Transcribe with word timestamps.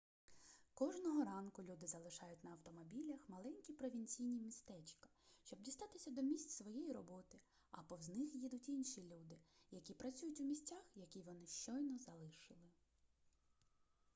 кожного 0.73 1.23
ранку 1.25 1.63
люди 1.63 1.87
залишають 1.87 2.43
на 2.43 2.51
автомобілях 2.51 3.19
маленькі 3.27 3.73
провінційні 3.73 4.39
містечка 4.39 5.09
щоб 5.41 5.59
дістатися 5.61 6.11
до 6.11 6.21
місць 6.21 6.57
своєї 6.57 6.93
роботи 6.93 7.39
а 7.71 7.81
повз 7.83 8.09
них 8.09 8.35
їдуть 8.35 8.69
інші 8.69 9.01
люди 9.03 9.37
які 9.71 9.93
працюють 9.93 10.39
у 10.41 10.43
місцях 10.43 10.85
які 10.95 11.21
вони 11.21 11.47
щойно 11.47 11.97
залишили 11.99 12.69